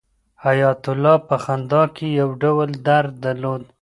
[0.45, 3.61] حیات الله په خندا کې یو ډول درد درلود.